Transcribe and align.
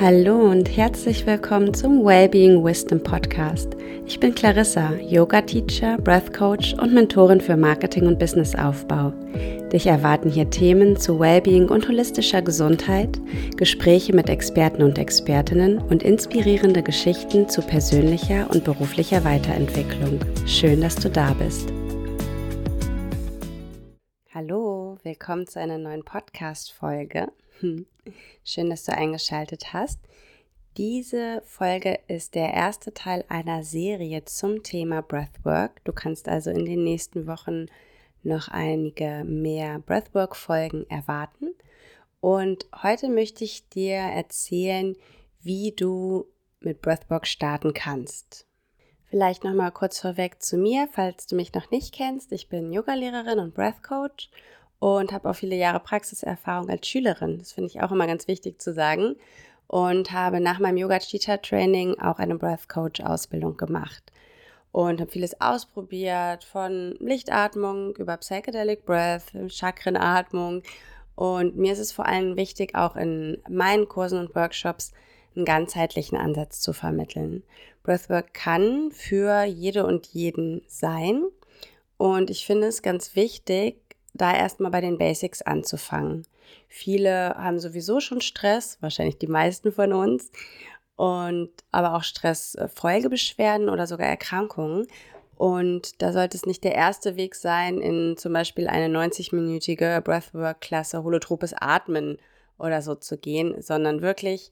Hallo 0.00 0.50
und 0.50 0.78
herzlich 0.78 1.26
willkommen 1.26 1.74
zum 1.74 2.06
Wellbeing 2.06 2.64
Wisdom 2.64 3.02
Podcast. 3.02 3.76
Ich 4.06 4.18
bin 4.18 4.34
Clarissa, 4.34 4.94
Yoga 4.94 5.42
Teacher, 5.42 5.98
Breath 5.98 6.32
Coach 6.32 6.72
und 6.72 6.94
Mentorin 6.94 7.38
für 7.38 7.54
Marketing 7.54 8.06
und 8.06 8.18
Businessaufbau. 8.18 9.12
Dich 9.70 9.86
erwarten 9.86 10.30
hier 10.30 10.48
Themen 10.48 10.96
zu 10.96 11.20
Wellbeing 11.20 11.68
und 11.68 11.86
holistischer 11.86 12.40
Gesundheit, 12.40 13.20
Gespräche 13.58 14.14
mit 14.14 14.30
Experten 14.30 14.82
und 14.82 14.98
Expertinnen 14.98 15.76
und 15.76 16.02
inspirierende 16.02 16.82
Geschichten 16.82 17.50
zu 17.50 17.60
persönlicher 17.60 18.48
und 18.48 18.64
beruflicher 18.64 19.22
Weiterentwicklung. 19.22 20.18
Schön, 20.46 20.80
dass 20.80 20.96
du 20.96 21.10
da 21.10 21.34
bist. 21.34 21.70
Hallo, 24.32 24.96
willkommen 25.02 25.46
zu 25.46 25.60
einer 25.60 25.76
neuen 25.76 26.04
Podcast-Folge. 26.06 27.28
Schön, 28.44 28.70
dass 28.70 28.84
du 28.84 28.96
eingeschaltet 28.96 29.72
hast. 29.72 29.98
Diese 30.76 31.42
Folge 31.44 31.98
ist 32.06 32.34
der 32.34 32.54
erste 32.54 32.94
Teil 32.94 33.24
einer 33.28 33.64
Serie 33.64 34.24
zum 34.24 34.62
Thema 34.62 35.02
Breathwork. 35.02 35.84
Du 35.84 35.92
kannst 35.92 36.28
also 36.28 36.50
in 36.50 36.64
den 36.64 36.84
nächsten 36.84 37.26
Wochen 37.26 37.66
noch 38.22 38.48
einige 38.48 39.24
mehr 39.24 39.80
Breathwork-Folgen 39.80 40.88
erwarten. 40.88 41.54
Und 42.20 42.66
heute 42.82 43.08
möchte 43.08 43.44
ich 43.44 43.68
dir 43.68 43.96
erzählen, 43.96 44.96
wie 45.40 45.72
du 45.72 46.26
mit 46.60 46.82
Breathwork 46.82 47.26
starten 47.26 47.74
kannst. 47.74 48.46
Vielleicht 49.06 49.42
noch 49.42 49.54
mal 49.54 49.72
kurz 49.72 49.98
vorweg 49.98 50.40
zu 50.40 50.56
mir, 50.56 50.88
falls 50.92 51.26
du 51.26 51.34
mich 51.34 51.52
noch 51.52 51.70
nicht 51.70 51.92
kennst. 51.92 52.30
Ich 52.30 52.48
bin 52.48 52.72
Yogalehrerin 52.72 53.40
und 53.40 53.54
Breath 53.54 53.82
Coach 53.82 54.30
und 54.80 55.12
habe 55.12 55.30
auch 55.30 55.34
viele 55.34 55.56
Jahre 55.56 55.78
Praxiserfahrung 55.78 56.68
als 56.68 56.88
Schülerin. 56.88 57.38
Das 57.38 57.52
finde 57.52 57.68
ich 57.68 57.80
auch 57.82 57.92
immer 57.92 58.06
ganz 58.06 58.26
wichtig 58.26 58.60
zu 58.60 58.74
sagen. 58.74 59.14
Und 59.68 60.10
habe 60.10 60.40
nach 60.40 60.58
meinem 60.58 60.78
Yoga-Teacher-Training 60.78 62.00
auch 62.00 62.18
eine 62.18 62.34
Breath 62.34 62.68
Coach-Ausbildung 62.68 63.56
gemacht. 63.56 64.02
Und 64.72 65.00
habe 65.00 65.10
vieles 65.10 65.40
ausprobiert, 65.40 66.42
von 66.42 66.96
Lichtatmung 66.98 67.94
über 67.96 68.16
Psychedelic 68.16 68.84
Breath, 68.84 69.32
Chakrenatmung. 69.48 70.62
Und 71.14 71.56
mir 71.56 71.72
ist 71.74 71.78
es 71.78 71.92
vor 71.92 72.06
allem 72.06 72.36
wichtig, 72.36 72.74
auch 72.74 72.96
in 72.96 73.38
meinen 73.48 73.86
Kursen 73.86 74.18
und 74.18 74.34
Workshops 74.34 74.92
einen 75.36 75.44
ganzheitlichen 75.44 76.16
Ansatz 76.16 76.60
zu 76.60 76.72
vermitteln. 76.72 77.42
Breathwork 77.82 78.32
kann 78.32 78.90
für 78.92 79.44
jede 79.44 79.86
und 79.86 80.06
jeden 80.06 80.62
sein. 80.66 81.22
Und 81.96 82.30
ich 82.30 82.46
finde 82.46 82.68
es 82.68 82.82
ganz 82.82 83.14
wichtig, 83.14 83.89
da 84.14 84.34
erstmal 84.34 84.70
bei 84.70 84.80
den 84.80 84.98
Basics 84.98 85.42
anzufangen. 85.42 86.26
Viele 86.68 87.34
haben 87.36 87.58
sowieso 87.58 88.00
schon 88.00 88.20
Stress, 88.20 88.78
wahrscheinlich 88.80 89.18
die 89.18 89.26
meisten 89.26 89.72
von 89.72 89.92
uns, 89.92 90.30
und 90.96 91.50
aber 91.70 91.94
auch 91.94 92.02
Stressfolgebeschwerden 92.02 93.70
oder 93.70 93.86
sogar 93.86 94.06
Erkrankungen. 94.06 94.86
Und 95.34 96.02
da 96.02 96.12
sollte 96.12 96.36
es 96.36 96.44
nicht 96.44 96.62
der 96.64 96.74
erste 96.74 97.16
Weg 97.16 97.34
sein, 97.34 97.78
in 97.78 98.18
zum 98.18 98.34
Beispiel 98.34 98.68
eine 98.68 98.94
90-minütige 98.94 100.02
Breathwork-Klasse 100.02 101.02
holotropes 101.02 101.54
Atmen 101.54 102.18
oder 102.58 102.82
so 102.82 102.94
zu 102.94 103.16
gehen, 103.16 103.62
sondern 103.62 104.02
wirklich 104.02 104.50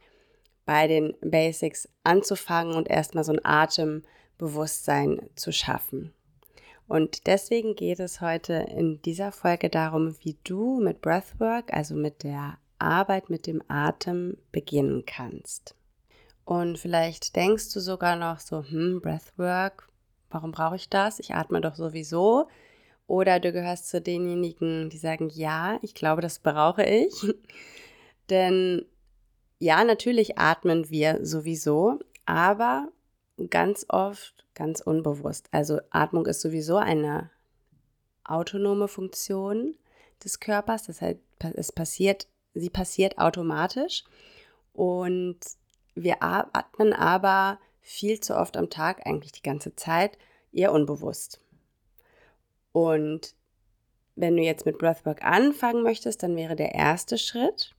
bei 0.64 0.86
den 0.86 1.14
Basics 1.20 1.88
anzufangen 2.04 2.74
und 2.74 2.88
erstmal 2.88 3.24
so 3.24 3.32
ein 3.32 3.44
Atembewusstsein 3.44 5.20
zu 5.34 5.52
schaffen. 5.52 6.14
Und 6.88 7.26
deswegen 7.26 7.76
geht 7.76 8.00
es 8.00 8.22
heute 8.22 8.54
in 8.54 9.00
dieser 9.02 9.30
Folge 9.30 9.68
darum, 9.68 10.16
wie 10.22 10.38
du 10.42 10.80
mit 10.80 11.02
Breathwork, 11.02 11.72
also 11.72 11.94
mit 11.94 12.22
der 12.22 12.56
Arbeit 12.78 13.28
mit 13.28 13.46
dem 13.46 13.62
Atem, 13.68 14.38
beginnen 14.52 15.04
kannst. 15.04 15.74
Und 16.46 16.78
vielleicht 16.78 17.36
denkst 17.36 17.74
du 17.74 17.80
sogar 17.80 18.16
noch 18.16 18.40
so, 18.40 18.64
hm, 18.64 19.02
Breathwork, 19.02 19.86
warum 20.30 20.50
brauche 20.50 20.76
ich 20.76 20.88
das? 20.88 21.20
Ich 21.20 21.34
atme 21.34 21.60
doch 21.60 21.74
sowieso. 21.74 22.48
Oder 23.06 23.38
du 23.38 23.52
gehörst 23.52 23.90
zu 23.90 24.00
denjenigen, 24.00 24.88
die 24.88 24.98
sagen, 24.98 25.28
ja, 25.28 25.78
ich 25.82 25.94
glaube, 25.94 26.22
das 26.22 26.38
brauche 26.38 26.84
ich. 26.84 27.12
Denn 28.30 28.86
ja, 29.58 29.84
natürlich 29.84 30.38
atmen 30.38 30.88
wir 30.88 31.24
sowieso, 31.24 31.98
aber 32.24 32.88
ganz 33.50 33.86
oft 33.88 34.44
ganz 34.54 34.80
unbewusst. 34.80 35.48
Also 35.52 35.78
Atmung 35.90 36.26
ist 36.26 36.40
sowieso 36.40 36.76
eine 36.76 37.30
autonome 38.24 38.88
Funktion 38.88 39.76
des 40.22 40.40
Körpers. 40.40 40.84
Das 40.84 41.00
heißt, 41.00 41.20
es 41.54 41.72
passiert, 41.72 42.26
sie 42.54 42.70
passiert 42.70 43.18
automatisch 43.18 44.04
und 44.72 45.38
wir 45.94 46.22
atmen 46.22 46.92
aber 46.92 47.58
viel 47.80 48.20
zu 48.20 48.36
oft 48.36 48.56
am 48.56 48.68
Tag, 48.68 49.06
eigentlich 49.06 49.32
die 49.32 49.42
ganze 49.42 49.74
Zeit, 49.76 50.18
eher 50.52 50.72
unbewusst. 50.72 51.40
Und 52.72 53.34
wenn 54.14 54.36
du 54.36 54.42
jetzt 54.42 54.66
mit 54.66 54.78
Breathwork 54.78 55.24
anfangen 55.24 55.82
möchtest, 55.82 56.22
dann 56.22 56.36
wäre 56.36 56.56
der 56.56 56.74
erste 56.74 57.16
Schritt, 57.18 57.74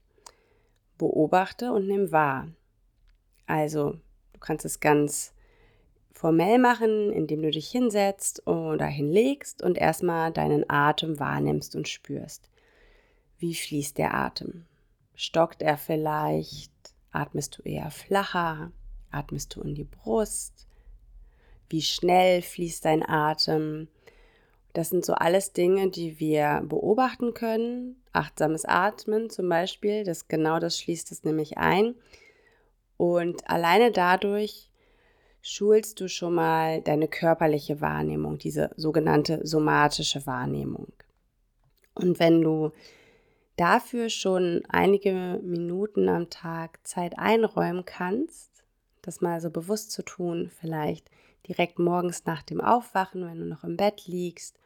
beobachte 0.98 1.72
und 1.72 1.86
nimm 1.86 2.10
wahr. 2.12 2.48
Also, 3.46 3.98
du 4.32 4.40
kannst 4.40 4.64
es 4.64 4.80
ganz 4.80 5.32
formell 6.12 6.58
machen, 6.58 7.12
indem 7.12 7.42
du 7.42 7.50
dich 7.50 7.70
hinsetzt 7.70 8.46
oder 8.46 8.86
hinlegst 8.86 9.62
und 9.62 9.78
erstmal 9.78 10.32
deinen 10.32 10.68
Atem 10.68 11.18
wahrnimmst 11.18 11.76
und 11.76 11.88
spürst. 11.88 12.50
Wie 13.38 13.54
fließt 13.54 13.96
der 13.98 14.14
Atem? 14.14 14.66
Stockt 15.14 15.62
er 15.62 15.76
vielleicht? 15.76 16.72
Atmest 17.10 17.58
du 17.58 17.62
eher 17.62 17.90
flacher? 17.90 18.72
Atmest 19.10 19.56
du 19.56 19.62
in 19.62 19.74
die 19.74 19.84
Brust? 19.84 20.66
Wie 21.68 21.82
schnell 21.82 22.42
fließt 22.42 22.84
dein 22.84 23.08
Atem? 23.08 23.88
Das 24.72 24.90
sind 24.90 25.04
so 25.04 25.14
alles 25.14 25.52
Dinge, 25.52 25.90
die 25.90 26.20
wir 26.20 26.62
beobachten 26.64 27.34
können. 27.34 28.02
Achtsames 28.12 28.64
Atmen 28.64 29.30
zum 29.30 29.48
Beispiel, 29.48 30.04
das 30.04 30.28
genau 30.28 30.58
das 30.58 30.78
schließt 30.78 31.10
es 31.12 31.24
nämlich 31.24 31.58
ein. 31.58 31.94
Und 32.96 33.48
alleine 33.48 33.90
dadurch 33.90 34.69
schulst 35.42 36.00
du 36.00 36.08
schon 36.08 36.34
mal 36.34 36.82
deine 36.82 37.08
körperliche 37.08 37.80
Wahrnehmung, 37.80 38.38
diese 38.38 38.70
sogenannte 38.76 39.46
somatische 39.46 40.26
Wahrnehmung. 40.26 40.92
Und 41.94 42.18
wenn 42.18 42.42
du 42.42 42.72
dafür 43.56 44.08
schon 44.08 44.62
einige 44.68 45.40
Minuten 45.42 46.08
am 46.08 46.30
Tag 46.30 46.78
Zeit 46.86 47.18
einräumen 47.18 47.84
kannst, 47.84 48.64
das 49.02 49.20
mal 49.20 49.40
so 49.40 49.50
bewusst 49.50 49.92
zu 49.92 50.02
tun, 50.02 50.50
vielleicht 50.60 51.10
direkt 51.46 51.78
morgens 51.78 52.26
nach 52.26 52.42
dem 52.42 52.60
Aufwachen, 52.60 53.26
wenn 53.26 53.38
du 53.38 53.46
noch 53.46 53.64
im 53.64 53.76
Bett 53.76 54.06
liegst 54.06 54.58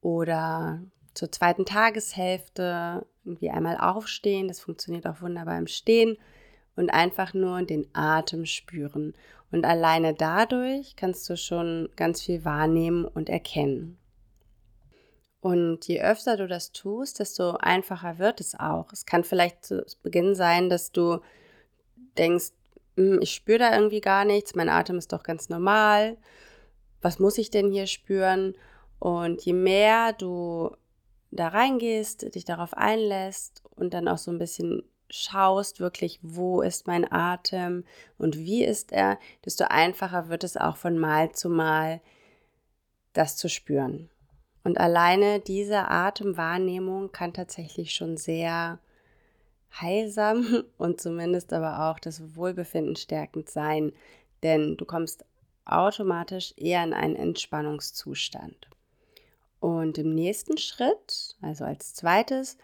oder 0.00 0.82
zur 1.14 1.30
zweiten 1.30 1.64
Tageshälfte 1.64 3.06
irgendwie 3.24 3.50
einmal 3.50 3.78
aufstehen, 3.78 4.48
das 4.48 4.60
funktioniert 4.60 5.06
auch 5.06 5.22
wunderbar 5.22 5.58
im 5.58 5.66
Stehen 5.66 6.18
und 6.76 6.90
einfach 6.90 7.34
nur 7.34 7.62
den 7.62 7.86
Atem 7.92 8.46
spüren. 8.46 9.14
Und 9.54 9.64
alleine 9.64 10.14
dadurch 10.14 10.96
kannst 10.96 11.30
du 11.30 11.36
schon 11.36 11.88
ganz 11.94 12.20
viel 12.20 12.44
wahrnehmen 12.44 13.04
und 13.04 13.28
erkennen. 13.28 13.96
Und 15.38 15.86
je 15.86 16.02
öfter 16.02 16.36
du 16.36 16.48
das 16.48 16.72
tust, 16.72 17.20
desto 17.20 17.52
einfacher 17.58 18.18
wird 18.18 18.40
es 18.40 18.58
auch. 18.58 18.92
Es 18.92 19.06
kann 19.06 19.22
vielleicht 19.22 19.64
zu 19.64 19.86
Beginn 20.02 20.34
sein, 20.34 20.68
dass 20.68 20.90
du 20.90 21.20
denkst, 22.18 22.50
hm, 22.96 23.20
ich 23.22 23.30
spüre 23.30 23.60
da 23.60 23.72
irgendwie 23.76 24.00
gar 24.00 24.24
nichts, 24.24 24.56
mein 24.56 24.68
Atem 24.68 24.98
ist 24.98 25.12
doch 25.12 25.22
ganz 25.22 25.48
normal. 25.48 26.16
Was 27.00 27.20
muss 27.20 27.38
ich 27.38 27.48
denn 27.48 27.70
hier 27.70 27.86
spüren? 27.86 28.56
Und 28.98 29.42
je 29.42 29.52
mehr 29.52 30.14
du 30.14 30.76
da 31.30 31.46
reingehst, 31.46 32.34
dich 32.34 32.44
darauf 32.44 32.74
einlässt 32.74 33.62
und 33.76 33.94
dann 33.94 34.08
auch 34.08 34.18
so 34.18 34.32
ein 34.32 34.38
bisschen 34.38 34.82
schaust 35.14 35.78
wirklich, 35.78 36.18
wo 36.22 36.60
ist 36.60 36.88
mein 36.88 37.10
Atem 37.10 37.84
und 38.18 38.36
wie 38.36 38.64
ist 38.64 38.90
er, 38.90 39.18
desto 39.44 39.64
einfacher 39.64 40.28
wird 40.28 40.42
es 40.42 40.56
auch 40.56 40.76
von 40.76 40.98
Mal 40.98 41.32
zu 41.32 41.48
Mal, 41.48 42.00
das 43.12 43.36
zu 43.36 43.48
spüren. 43.48 44.10
Und 44.64 44.78
alleine 44.78 45.38
diese 45.38 45.88
Atemwahrnehmung 45.88 47.12
kann 47.12 47.32
tatsächlich 47.32 47.94
schon 47.94 48.16
sehr 48.16 48.80
heilsam 49.80 50.64
und 50.78 51.00
zumindest 51.00 51.52
aber 51.52 51.90
auch 51.90 52.00
das 52.00 52.34
Wohlbefinden 52.34 52.96
stärkend 52.96 53.48
sein, 53.48 53.92
denn 54.42 54.76
du 54.76 54.84
kommst 54.84 55.24
automatisch 55.64 56.54
eher 56.56 56.82
in 56.82 56.92
einen 56.92 57.16
Entspannungszustand. 57.16 58.68
Und 59.60 59.96
im 59.96 60.12
nächsten 60.12 60.58
Schritt, 60.58 61.36
also 61.40 61.64
als 61.64 61.94
zweites, 61.94 62.58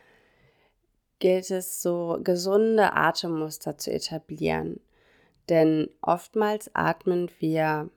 gilt 1.21 1.51
es, 1.51 1.81
so 1.81 2.19
gesunde 2.23 2.95
Atemmuster 2.95 3.79
zu 3.79 3.93
etablieren. 3.93 4.81
Denn 5.49 5.89
oftmals 6.03 6.71
atmen 6.75 7.31
wir 7.39 7.91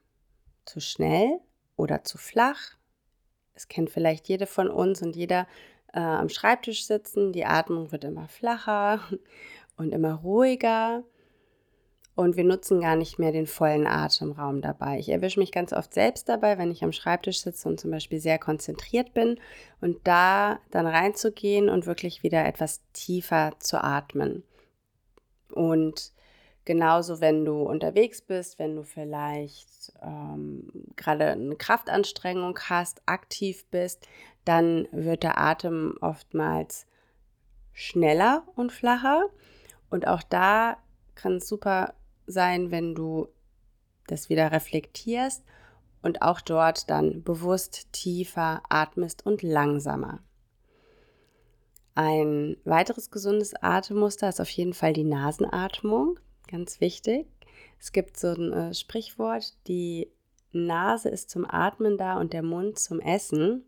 zu 0.66 0.80
schnell 0.80 1.40
oder 1.76 2.04
zu 2.04 2.18
flach. 2.18 2.78
Es 3.54 3.68
kennt 3.68 3.90
vielleicht 3.90 4.28
jede 4.30 4.48
von 4.48 4.70
uns 4.70 5.02
und 5.02 5.16
jeder 5.16 5.48
äh, 5.94 6.00
am 6.00 6.30
Schreibtisch 6.30 6.86
sitzen. 6.86 7.34
Die 7.34 7.46
Atmung 7.46 7.92
wird 7.92 8.04
immer 8.04 8.28
flacher 8.28 9.00
und 9.78 9.92
immer 9.94 10.14
ruhiger. 10.14 11.04
Und 12.16 12.38
wir 12.38 12.44
nutzen 12.44 12.82
gar 12.82 12.96
nicht 12.96 13.18
mehr 13.18 13.32
den 13.32 13.48
vollen 13.48 13.88
Atemraum 13.88 14.62
dabei. 14.62 15.00
Ich 15.00 15.10
erwische 15.10 15.40
mich 15.40 15.52
ganz 15.52 15.74
oft 15.74 15.94
selbst 15.94 16.30
dabei, 16.30 16.58
wenn 16.58 16.72
ich 16.72 16.84
am 16.84 16.92
Schreibtisch 16.92 17.42
sitze 17.42 17.68
und 17.68 17.80
zum 17.80 17.90
Beispiel 17.90 18.20
sehr 18.20 18.38
konzentriert 18.38 19.14
bin 19.14 19.40
und 19.82 19.98
da 20.04 20.60
dann 20.70 20.86
reinzugehen 20.86 21.70
und 21.70 21.88
wirklich 21.88 22.22
wieder 22.22 22.46
etwas 22.46 22.82
tiefer 22.94 23.54
zu 23.60 23.84
atmen. 23.84 24.44
Und 25.52 26.12
genauso, 26.66 27.20
wenn 27.20 27.46
du 27.46 27.64
unterwegs 27.64 28.22
bist, 28.22 28.60
wenn 28.60 28.76
du 28.76 28.84
vielleicht 28.84 29.94
ähm, 30.04 30.70
gerade 30.96 31.32
eine 31.32 31.56
Kraftanstrengung 31.56 32.60
hast, 32.70 33.02
aktiv 33.08 33.66
bist, 33.72 34.08
dann 34.46 34.88
wird 34.92 35.24
der 35.24 35.40
Atem 35.40 35.98
oftmals 36.00 36.86
schneller 37.72 38.44
und 38.56 38.72
flacher. 38.72 39.26
Und 39.90 40.08
auch 40.08 40.22
da 40.22 40.78
kann 41.16 41.38
es 41.38 41.48
super 41.48 41.94
sein, 42.28 42.72
wenn 42.72 42.96
du 42.96 43.28
das 44.08 44.30
wieder 44.30 44.52
reflektierst 44.52 45.44
und 46.02 46.22
auch 46.22 46.42
dort 46.42 46.90
dann 46.90 47.24
bewusst 47.24 47.92
tiefer 47.94 48.62
atmest 48.70 49.26
und 49.26 49.42
langsamer. 49.42 50.20
Ein 51.96 52.58
weiteres 52.66 53.12
gesundes 53.12 53.54
Atemmuster 53.62 54.28
ist 54.30 54.42
auf 54.42 54.50
jeden 54.50 54.74
Fall 54.74 54.94
die 54.94 55.04
Nasenatmung, 55.04 56.20
ganz 56.48 56.82
wichtig. 56.82 57.28
Es 57.80 57.92
gibt 57.92 58.18
so 58.18 58.30
ein 58.30 58.52
äh, 58.52 58.74
Sprichwort, 58.74 59.54
die 59.68 60.10
Nase 60.52 61.10
ist 61.10 61.30
zum 61.30 61.46
Atmen 61.50 61.98
da 61.98 62.20
und 62.20 62.34
der 62.34 62.44
Mund 62.44 62.80
zum 62.80 63.00
Essen. 63.00 63.66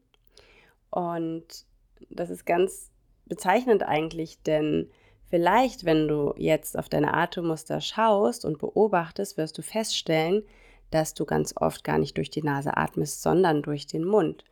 Und 0.89 1.65
das 2.09 2.29
ist 2.29 2.45
ganz 2.45 2.91
bezeichnend 3.25 3.83
eigentlich, 3.83 4.41
denn 4.43 4.89
Vielleicht, 5.29 5.85
wenn 5.85 6.07
du 6.07 6.33
jetzt 6.37 6.77
auf 6.77 6.89
deine 6.89 7.13
Atemmuster 7.13 7.81
schaust 7.81 8.45
und 8.45 8.59
beobachtest, 8.59 9.37
wirst 9.37 9.57
du 9.57 9.61
feststellen, 9.61 10.43
dass 10.91 11.13
du 11.13 11.25
ganz 11.25 11.53
oft 11.57 11.83
gar 11.83 11.97
nicht 11.97 12.17
durch 12.17 12.29
die 12.29 12.43
Nase 12.43 12.77
atmest, 12.77 13.21
sondern 13.21 13.61
durch 13.63 13.87
den 13.87 14.03
Mund. 14.03 14.43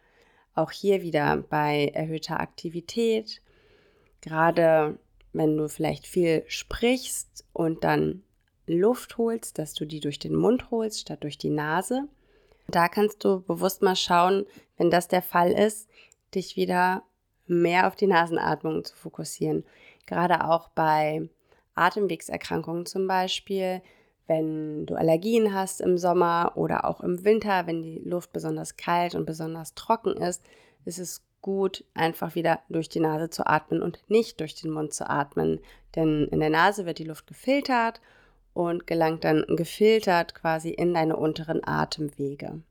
Auch 0.55 0.71
hier 0.71 1.01
wieder 1.01 1.37
bei 1.37 1.91
erhöhter 1.93 2.39
Aktivität, 2.39 3.41
gerade 4.21 4.97
wenn 5.31 5.57
du 5.57 5.67
vielleicht 5.67 6.05
viel 6.05 6.43
sprichst 6.47 7.45
und 7.53 7.83
dann 7.83 8.23
Luft 8.65 9.17
holst, 9.17 9.57
dass 9.57 9.73
du 9.73 9.85
die 9.85 9.99
durch 9.99 10.19
den 10.19 10.35
Mund 10.35 10.71
holst 10.71 11.01
statt 11.01 11.23
durch 11.23 11.37
die 11.37 11.49
Nase. 11.49 12.07
Da 12.67 12.87
kannst 12.87 13.23
du 13.23 13.41
bewusst 13.41 13.81
mal 13.81 13.95
schauen, 13.95 14.45
wenn 14.77 14.89
das 14.89 15.07
der 15.07 15.21
Fall 15.21 15.51
ist, 15.51 15.89
dich 16.33 16.55
wieder 16.55 17.03
mehr 17.45 17.87
auf 17.87 17.95
die 17.95 18.07
Nasenatmung 18.07 18.85
zu 18.85 18.95
fokussieren. 18.95 19.65
Gerade 20.05 20.45
auch 20.45 20.69
bei 20.69 21.29
Atemwegserkrankungen 21.75 22.85
zum 22.85 23.07
Beispiel, 23.07 23.81
wenn 24.27 24.85
du 24.85 24.95
Allergien 24.95 25.53
hast 25.53 25.81
im 25.81 25.97
Sommer 25.97 26.53
oder 26.55 26.85
auch 26.85 27.01
im 27.01 27.23
Winter, 27.25 27.67
wenn 27.67 27.83
die 27.83 27.99
Luft 27.99 28.31
besonders 28.31 28.77
kalt 28.77 29.15
und 29.15 29.25
besonders 29.25 29.73
trocken 29.75 30.15
ist, 30.17 30.43
ist 30.85 30.99
es 30.99 31.23
gut, 31.41 31.83
einfach 31.93 32.35
wieder 32.35 32.61
durch 32.69 32.89
die 32.89 33.01
Nase 33.01 33.29
zu 33.29 33.45
atmen 33.45 33.81
und 33.81 33.99
nicht 34.07 34.39
durch 34.39 34.55
den 34.55 34.71
Mund 34.71 34.93
zu 34.93 35.09
atmen. 35.09 35.59
Denn 35.95 36.27
in 36.31 36.39
der 36.39 36.49
Nase 36.49 36.85
wird 36.85 36.99
die 36.99 37.03
Luft 37.03 37.27
gefiltert 37.27 38.01
und 38.53 38.87
gelangt 38.87 39.23
dann 39.23 39.45
gefiltert 39.47 40.35
quasi 40.35 40.69
in 40.69 40.93
deine 40.93 41.17
unteren 41.17 41.61
Atemwege. 41.63 42.61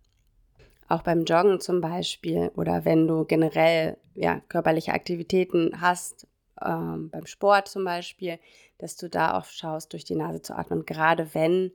Auch 0.89 1.03
beim 1.03 1.25
Joggen 1.25 1.61
zum 1.61 1.81
Beispiel 1.81 2.51
oder 2.57 2.85
wenn 2.85 3.07
du 3.07 3.25
generell 3.25 3.99
ja, 4.15 4.41
körperliche 4.49 4.93
Aktivitäten 4.93 5.81
hast, 5.81 6.27
ähm, 6.65 7.11
beim 7.11 7.27
Sport 7.27 7.69
zum 7.69 7.85
Beispiel, 7.85 8.39
dass 8.79 8.97
du 8.97 9.09
da 9.09 9.39
auch 9.39 9.45
schaust, 9.45 9.93
durch 9.93 10.05
die 10.05 10.17
Nase 10.17 10.43
zu 10.43 10.57
atmen, 10.57 10.87
gerade 10.87 11.35
wenn 11.35 11.73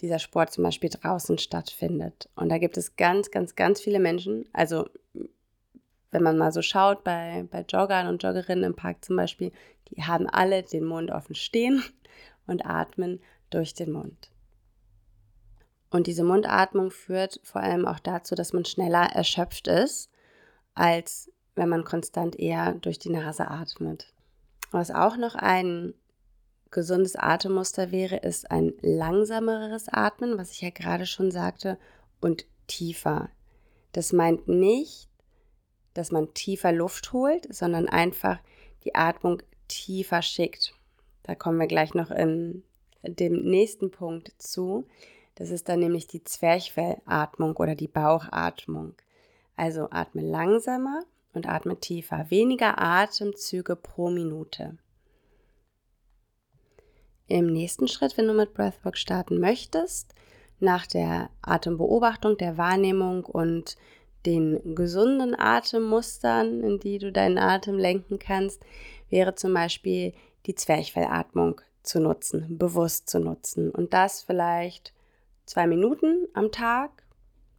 dieser 0.00 0.18
Sport 0.18 0.52
zum 0.52 0.64
Beispiel 0.64 0.90
draußen 0.90 1.38
stattfindet. 1.38 2.28
Und 2.36 2.48
da 2.50 2.58
gibt 2.58 2.76
es 2.76 2.96
ganz, 2.96 3.30
ganz, 3.30 3.56
ganz 3.56 3.80
viele 3.80 3.98
Menschen, 3.98 4.48
also 4.52 4.88
wenn 6.10 6.22
man 6.22 6.38
mal 6.38 6.52
so 6.52 6.62
schaut 6.62 7.04
bei, 7.04 7.46
bei 7.50 7.64
Joggern 7.68 8.06
und 8.06 8.22
Joggerinnen 8.22 8.64
im 8.64 8.76
Park 8.76 9.04
zum 9.04 9.16
Beispiel, 9.16 9.52
die 9.88 10.02
haben 10.02 10.28
alle 10.28 10.62
den 10.62 10.84
Mund 10.84 11.10
offen 11.10 11.34
stehen 11.34 11.82
und 12.46 12.64
atmen 12.64 13.20
durch 13.50 13.74
den 13.74 13.92
Mund. 13.92 14.30
Und 15.90 16.06
diese 16.06 16.22
Mundatmung 16.22 16.90
führt 16.90 17.40
vor 17.42 17.62
allem 17.62 17.86
auch 17.86 17.98
dazu, 17.98 18.34
dass 18.34 18.52
man 18.52 18.64
schneller 18.64 19.04
erschöpft 19.04 19.68
ist, 19.68 20.10
als 20.74 21.30
wenn 21.58 21.68
man 21.68 21.84
konstant 21.84 22.38
eher 22.38 22.74
durch 22.74 22.98
die 22.98 23.10
Nase 23.10 23.48
atmet. 23.48 24.12
Was 24.70 24.90
auch 24.90 25.16
noch 25.16 25.34
ein 25.34 25.94
gesundes 26.70 27.16
Atemmuster 27.16 27.90
wäre, 27.90 28.16
ist 28.16 28.50
ein 28.50 28.72
langsameres 28.80 29.88
Atmen, 29.88 30.38
was 30.38 30.52
ich 30.52 30.60
ja 30.60 30.70
gerade 30.70 31.06
schon 31.06 31.30
sagte, 31.30 31.78
und 32.20 32.46
tiefer. 32.66 33.30
Das 33.92 34.12
meint 34.12 34.48
nicht, 34.48 35.08
dass 35.94 36.12
man 36.12 36.34
tiefer 36.34 36.72
Luft 36.72 37.12
holt, 37.12 37.52
sondern 37.52 37.88
einfach 37.88 38.38
die 38.84 38.94
Atmung 38.94 39.42
tiefer 39.66 40.22
schickt. 40.22 40.74
Da 41.22 41.34
kommen 41.34 41.58
wir 41.58 41.66
gleich 41.66 41.94
noch 41.94 42.10
in 42.10 42.62
dem 43.02 43.42
nächsten 43.42 43.90
Punkt 43.90 44.32
zu. 44.38 44.86
Das 45.34 45.50
ist 45.50 45.68
dann 45.68 45.80
nämlich 45.80 46.06
die 46.06 46.24
Zwerchfellatmung 46.24 47.56
oder 47.56 47.74
die 47.74 47.88
Bauchatmung. 47.88 48.94
Also 49.56 49.88
atme 49.90 50.22
langsamer 50.22 51.02
und 51.32 51.48
atme 51.48 51.78
tiefer. 51.78 52.30
Weniger 52.30 52.80
Atemzüge 52.80 53.76
pro 53.76 54.10
Minute. 54.10 54.78
Im 57.26 57.46
nächsten 57.46 57.88
Schritt, 57.88 58.16
wenn 58.16 58.26
du 58.26 58.32
mit 58.32 58.54
Breathwork 58.54 58.96
starten 58.96 59.38
möchtest, 59.38 60.14
nach 60.60 60.86
der 60.86 61.30
Atembeobachtung, 61.42 62.36
der 62.36 62.56
Wahrnehmung 62.56 63.24
und 63.24 63.76
den 64.26 64.74
gesunden 64.74 65.38
Atemmustern, 65.38 66.62
in 66.62 66.80
die 66.80 66.98
du 66.98 67.12
deinen 67.12 67.38
Atem 67.38 67.78
lenken 67.78 68.18
kannst, 68.18 68.64
wäre 69.10 69.34
zum 69.34 69.54
Beispiel 69.54 70.12
die 70.46 70.54
Zwerchfellatmung 70.54 71.60
zu 71.82 72.00
nutzen, 72.00 72.58
bewusst 72.58 73.08
zu 73.08 73.20
nutzen. 73.20 73.70
Und 73.70 73.92
das 73.92 74.22
vielleicht 74.22 74.92
zwei 75.46 75.66
Minuten 75.66 76.26
am 76.34 76.50
Tag 76.50 76.90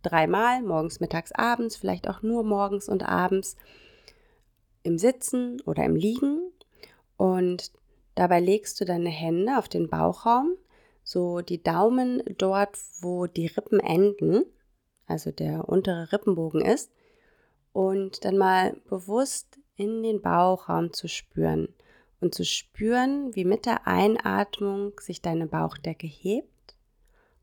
dreimal, 0.02 0.62
morgens, 0.62 1.00
mittags, 1.00 1.32
abends, 1.32 1.76
vielleicht 1.76 2.08
auch 2.08 2.22
nur 2.22 2.44
morgens 2.44 2.90
und 2.90 3.08
abends 3.08 3.58
im 4.84 4.98
Sitzen 4.98 5.62
oder 5.62 5.84
im 5.84 5.96
Liegen. 5.96 6.52
Und 7.18 7.72
dabei 8.16 8.40
legst 8.40 8.80
du 8.80 8.86
deine 8.86 9.10
Hände 9.10 9.58
auf 9.58 9.70
den 9.70 9.90
Bauchraum, 9.90 10.56
so 11.04 11.42
die 11.42 11.62
Daumen 11.62 12.24
dort, 12.38 12.78
wo 13.02 13.26
die 13.28 13.48
Rippen 13.48 13.80
enden, 13.80 14.46
also 15.08 15.32
der 15.32 15.68
untere 15.68 16.12
Rippenbogen 16.12 16.62
ist, 16.62 16.92
und 17.74 18.26
dann 18.26 18.38
mal 18.38 18.78
bewusst 18.90 19.60
in 19.76 20.04
den 20.04 20.22
Bauchraum 20.22 20.94
zu 20.94 21.08
spüren 21.08 21.70
und 22.20 22.36
zu 22.36 22.44
spüren, 22.44 23.36
wie 23.36 23.46
mit 23.46 23.66
der 23.66 23.88
Einatmung 23.88 25.00
sich 25.00 25.22
deine 25.22 25.48
Bauchdecke 25.48 26.08
hebt 26.08 26.76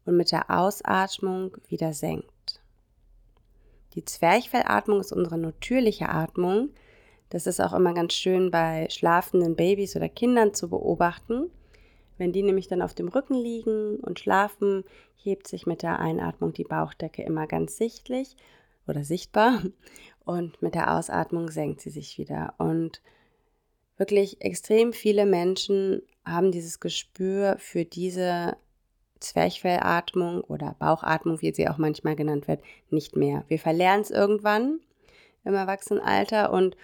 und 0.05 0.17
mit 0.17 0.33
der 0.33 0.51
Ausatmung 0.51 1.57
wieder 1.69 1.93
senkt. 1.93 2.36
Die 3.97 4.05
Zwerchfellatmung 4.05 5.01
ist 5.01 5.13
unsere 5.13 5.39
natürliche 5.39 6.11
Atmung. 6.11 6.69
Das 7.31 7.47
ist 7.47 7.61
auch 7.61 7.73
immer 7.73 7.95
ganz 7.95 8.13
schön 8.13 8.51
bei 8.51 8.87
schlafenden 8.91 9.57
Babys 9.57 9.97
oder 9.97 10.09
Kindern 10.09 10.55
zu 10.55 10.69
beobachten. 10.69 11.51
Wenn 12.19 12.33
die 12.33 12.43
nämlich 12.43 12.69
dann 12.69 12.83
auf 12.83 12.95
dem 12.95 13.09
Rücken 13.09 13.35
liegen 13.35 13.97
und 13.97 14.21
schlafen, 14.21 14.85
hebt 15.17 15.49
sich 15.49 15.67
mit 15.67 15.83
der 15.83 15.99
Einatmung 15.99 16.53
die 16.53 16.65
Bauchdecke 16.65 17.23
immer 17.23 17.47
ganz 17.47 17.79
sichtlich 17.79 18.37
oder 18.87 19.03
sichtbar 19.03 19.63
und 20.25 20.61
mit 20.63 20.75
der 20.75 20.95
Ausatmung 20.95 21.51
senkt 21.51 21.81
sie 21.81 21.91
sich 21.91 22.19
wieder. 22.19 22.55
Und 22.59 23.01
wirklich 23.97 24.43
extrem 24.43 24.93
viele 24.93 25.25
Menschen 25.25 26.03
haben 26.25 26.53
dieses 26.53 26.81
Gespür 26.81 27.57
für 27.59 27.87
diese 27.87 28.57
Zwerchfellatmung 29.21 30.43
oder 30.43 30.77
Bauchatmung, 30.79 31.41
wie 31.41 31.53
sie 31.53 31.69
auch 31.69 31.79
manchmal 31.79 32.17
genannt 32.17 32.49
wird, 32.49 32.63
nicht 32.91 33.17
mehr. 33.17 33.45
Wir 33.49 33.59
verlernen 33.59 34.03
es 34.03 34.11
irgendwann 34.11 34.81
im 35.45 35.55
Erwachsenenalter 35.55 36.53
und 36.53 36.77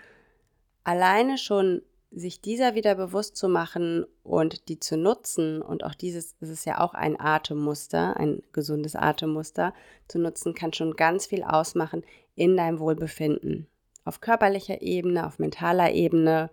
alleine 0.85 1.39
schon 1.39 1.83
sich 2.15 2.41
dieser 2.41 2.75
wieder 2.75 2.95
bewusst 2.95 3.37
zu 3.37 3.49
machen 3.49 4.05
und 4.23 4.69
die 4.69 4.79
zu 4.79 4.97
nutzen 4.97 5.63
und 5.63 5.85
auch 5.85 5.95
dieses, 5.95 6.37
das 6.39 6.51
ist 6.51 6.67
ja 6.67 6.81
auch 6.81 6.95
ein 6.95 7.19
Atemmuster, 7.19 8.17
ein 8.19 8.43
gesundes 8.53 8.95
Atemmuster 8.95 9.73
zu 10.09 10.19
nutzen, 10.19 10.55
kann 10.55 10.73
schon 10.73 10.95
ganz 10.95 11.27
viel 11.27 11.43
ausmachen 11.43 12.05
in 12.35 12.57
deinem 12.57 12.79
Wohlbefinden. 12.79 13.67
Auf 14.05 14.21
körperlicher 14.21 14.83
Ebene, 14.83 15.27
auf 15.27 15.39
mentaler 15.39 15.93
Ebene 15.93 16.51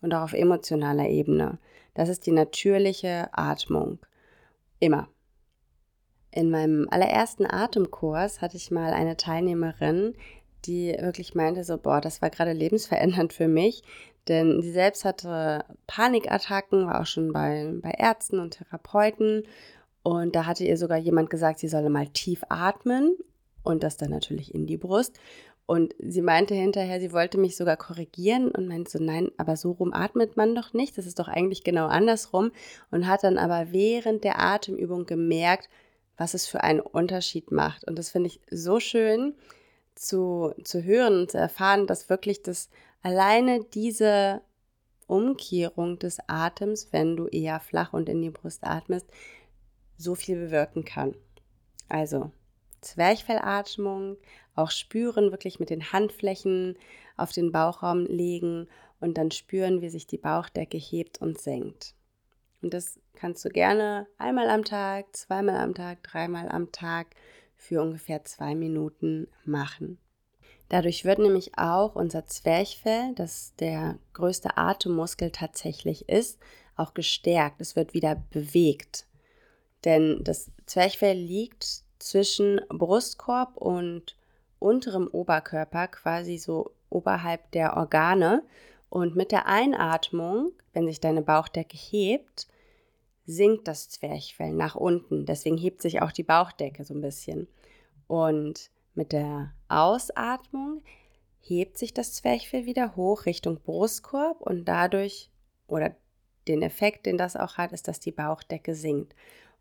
und 0.00 0.14
auch 0.14 0.22
auf 0.22 0.32
emotionaler 0.32 1.08
Ebene. 1.08 1.58
Das 1.94 2.08
ist 2.08 2.26
die 2.26 2.32
natürliche 2.32 3.28
Atmung. 3.32 3.98
Immer. 4.78 5.08
In 6.32 6.50
meinem 6.50 6.88
allerersten 6.90 7.46
Atemkurs 7.46 8.40
hatte 8.40 8.56
ich 8.56 8.70
mal 8.70 8.92
eine 8.92 9.16
Teilnehmerin, 9.16 10.14
die 10.64 10.96
wirklich 11.00 11.34
meinte 11.34 11.64
so, 11.64 11.78
boah, 11.78 12.00
das 12.00 12.22
war 12.22 12.30
gerade 12.30 12.52
lebensverändernd 12.52 13.32
für 13.32 13.48
mich. 13.48 13.82
Denn 14.28 14.62
sie 14.62 14.70
selbst 14.70 15.04
hatte 15.04 15.64
Panikattacken, 15.86 16.86
war 16.86 17.00
auch 17.00 17.06
schon 17.06 17.32
bei, 17.32 17.72
bei 17.82 17.90
Ärzten 17.90 18.38
und 18.38 18.58
Therapeuten. 18.58 19.44
Und 20.02 20.36
da 20.36 20.46
hatte 20.46 20.64
ihr 20.64 20.76
sogar 20.76 20.98
jemand 20.98 21.30
gesagt, 21.30 21.58
sie 21.58 21.68
solle 21.68 21.90
mal 21.90 22.06
tief 22.08 22.42
atmen 22.48 23.16
und 23.62 23.82
das 23.82 23.96
dann 23.96 24.10
natürlich 24.10 24.54
in 24.54 24.66
die 24.66 24.76
Brust. 24.76 25.18
Und 25.66 25.94
sie 26.00 26.22
meinte 26.22 26.54
hinterher, 26.54 27.00
sie 27.00 27.12
wollte 27.12 27.38
mich 27.38 27.56
sogar 27.56 27.76
korrigieren 27.76 28.50
und 28.50 28.66
meinte 28.66 28.90
so, 28.90 29.02
nein, 29.02 29.30
aber 29.36 29.56
so 29.56 29.72
rum 29.72 29.92
atmet 29.92 30.36
man 30.36 30.54
doch 30.54 30.72
nicht. 30.72 30.98
Das 30.98 31.06
ist 31.06 31.18
doch 31.18 31.28
eigentlich 31.28 31.62
genau 31.62 31.86
andersrum. 31.86 32.50
Und 32.90 33.06
hat 33.06 33.22
dann 33.22 33.38
aber 33.38 33.72
während 33.72 34.24
der 34.24 34.40
Atemübung 34.40 35.06
gemerkt, 35.06 35.68
was 36.20 36.34
es 36.34 36.46
für 36.46 36.62
einen 36.62 36.80
Unterschied 36.80 37.50
macht. 37.50 37.88
Und 37.88 37.98
das 37.98 38.10
finde 38.10 38.26
ich 38.26 38.42
so 38.50 38.78
schön 38.78 39.34
zu, 39.94 40.52
zu 40.64 40.84
hören 40.84 41.20
und 41.20 41.30
zu 41.30 41.38
erfahren, 41.38 41.86
dass 41.86 42.10
wirklich 42.10 42.42
das 42.42 42.68
alleine 43.00 43.64
diese 43.64 44.42
Umkehrung 45.06 45.98
des 45.98 46.18
Atems, 46.26 46.88
wenn 46.92 47.16
du 47.16 47.26
eher 47.26 47.58
flach 47.58 47.94
und 47.94 48.10
in 48.10 48.20
die 48.20 48.28
Brust 48.28 48.64
atmest, 48.64 49.06
so 49.96 50.14
viel 50.14 50.36
bewirken 50.36 50.84
kann. 50.84 51.14
Also 51.88 52.30
Zwerchfellatmung, 52.82 54.18
auch 54.54 54.72
spüren, 54.72 55.30
wirklich 55.30 55.58
mit 55.58 55.70
den 55.70 55.90
Handflächen 55.90 56.76
auf 57.16 57.32
den 57.32 57.50
Bauchraum 57.50 58.04
legen 58.04 58.68
und 59.00 59.16
dann 59.16 59.30
spüren, 59.30 59.80
wie 59.80 59.88
sich 59.88 60.06
die 60.06 60.18
Bauchdecke 60.18 60.76
hebt 60.76 61.22
und 61.22 61.40
senkt. 61.40 61.94
Und 62.62 62.74
das 62.74 62.98
kannst 63.14 63.44
du 63.44 63.48
gerne 63.48 64.06
einmal 64.18 64.50
am 64.50 64.64
Tag, 64.64 65.16
zweimal 65.16 65.56
am 65.56 65.74
Tag, 65.74 66.02
dreimal 66.02 66.48
am 66.48 66.72
Tag 66.72 67.08
für 67.56 67.82
ungefähr 67.82 68.24
zwei 68.24 68.54
Minuten 68.54 69.28
machen. 69.44 69.98
Dadurch 70.68 71.04
wird 71.04 71.18
nämlich 71.18 71.58
auch 71.58 71.96
unser 71.96 72.26
Zwerchfell, 72.26 73.12
das 73.16 73.54
der 73.56 73.98
größte 74.12 74.56
Atemmuskel 74.56 75.30
tatsächlich 75.30 76.08
ist, 76.08 76.38
auch 76.76 76.94
gestärkt. 76.94 77.60
Es 77.60 77.76
wird 77.76 77.92
wieder 77.92 78.22
bewegt. 78.30 79.06
Denn 79.84 80.22
das 80.22 80.50
Zwerchfell 80.66 81.16
liegt 81.16 81.82
zwischen 81.98 82.60
Brustkorb 82.68 83.56
und 83.56 84.16
unterem 84.58 85.08
Oberkörper, 85.08 85.88
quasi 85.88 86.38
so 86.38 86.70
oberhalb 86.88 87.50
der 87.50 87.76
Organe. 87.76 88.44
Und 88.88 89.16
mit 89.16 89.32
der 89.32 89.46
Einatmung, 89.46 90.52
wenn 90.72 90.86
sich 90.86 91.00
deine 91.00 91.22
Bauchdecke 91.22 91.76
hebt, 91.76 92.46
sinkt 93.26 93.68
das 93.68 93.88
Zwerchfell 93.88 94.52
nach 94.52 94.74
unten. 94.74 95.26
Deswegen 95.26 95.56
hebt 95.56 95.82
sich 95.82 96.02
auch 96.02 96.12
die 96.12 96.22
Bauchdecke 96.22 96.84
so 96.84 96.94
ein 96.94 97.00
bisschen. 97.00 97.48
Und 98.06 98.70
mit 98.94 99.12
der 99.12 99.52
Ausatmung 99.68 100.82
hebt 101.40 101.78
sich 101.78 101.94
das 101.94 102.12
Zwerchfell 102.12 102.66
wieder 102.66 102.96
hoch 102.96 103.26
Richtung 103.26 103.60
Brustkorb 103.60 104.40
und 104.40 104.66
dadurch 104.66 105.30
oder 105.66 105.94
den 106.48 106.62
Effekt, 106.62 107.06
den 107.06 107.18
das 107.18 107.36
auch 107.36 107.56
hat, 107.56 107.72
ist, 107.72 107.88
dass 107.88 108.00
die 108.00 108.12
Bauchdecke 108.12 108.74
sinkt. 108.74 109.14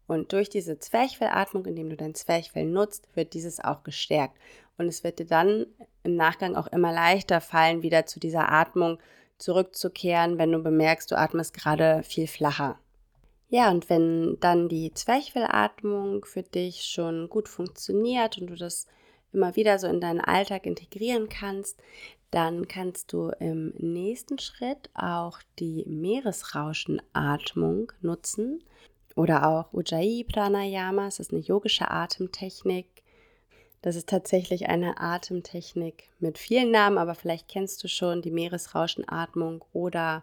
Und 0.08 0.34
durch 0.34 0.50
diese 0.50 0.80
Zwerchfellatmung, 0.80 1.66
indem 1.66 1.92
du 1.92 1.96
dein 1.96 2.16
Zwerchfell 2.16 2.66
nutzt, 2.66 3.08
wird 3.16 3.34
dieses 3.34 3.60
auch 3.60 3.84
gestärkt. 3.84 4.36
Und 4.78 4.88
es 4.88 5.04
wird 5.04 5.20
dir 5.20 5.28
dann 5.28 5.68
im 6.04 6.16
Nachgang 6.16 6.56
auch 6.56 6.68
immer 6.68 6.92
leichter 6.92 7.42
fallen, 7.42 7.84
wieder 7.84 8.08
zu 8.08 8.20
dieser 8.20 8.51
Atmung 8.51 8.98
zurückzukehren, 9.38 10.38
wenn 10.38 10.51
du 10.51 10.60
bemerkst, 10.60 11.12
du 11.12 11.18
atmest 11.18 11.54
gerade 11.54 12.01
viel 12.04 12.28
flacher. 12.28 12.80
Ja, 13.51 13.72
und 13.72 13.89
wenn 13.89 14.38
dann 14.39 14.70
die 14.70 14.94
Zwerchfellatmung 14.94 16.24
für 16.24 16.44
dich 16.44 16.84
schon 16.84 17.29
gut 17.29 17.50
funktioniert 17.50 18.38
und 18.38 18.46
du 18.48 18.56
das 18.56 18.86
immer 19.34 19.56
wieder 19.56 19.79
so 19.79 19.88
in 19.88 20.00
deinen 20.00 20.22
Alltag 20.22 20.68
integrieren 20.68 21.29
kannst, 21.29 21.82
dann 22.29 22.68
kannst 22.68 23.12
du 23.12 23.32
im 23.39 23.74
nächsten 23.77 24.38
Schritt 24.38 24.91
auch 24.94 25.39
die 25.58 25.84
Meeresrauschenatmung 25.88 27.91
nutzen 28.01 28.63
oder 29.15 29.48
auch 29.48 29.74
Ujjayi 29.74 30.25
Pranayama. 30.25 31.06
Das 31.06 31.20
ist 31.20 31.32
eine 31.32 31.41
yogische 31.41 31.89
Atemtechnik. 31.89 32.86
Das 33.82 33.96
ist 33.96 34.10
tatsächlich 34.10 34.70
eine 34.70 35.00
Atemtechnik 35.00 36.10
mit 36.20 36.38
vielen 36.38 36.70
Namen, 36.70 37.00
aber 37.00 37.15
vielleicht 37.15 37.48
kennst 37.48 37.84
du 37.84 37.88
schon 37.88 38.22
die 38.22 38.29
Meeresrauschenatmung 38.29 39.65
oder 39.74 40.22